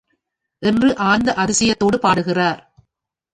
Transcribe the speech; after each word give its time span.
என்று 0.61 0.97
ஆனந்த 0.97 1.33
அதிசயத்தோடு 1.33 1.99
பாடுகிறார். 1.99 2.73